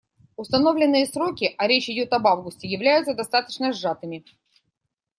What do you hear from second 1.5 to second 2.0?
а речь